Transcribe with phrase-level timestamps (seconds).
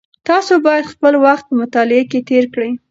[0.27, 2.71] تاسو باید خپل وخت په مطالعه کې تېر کړئ.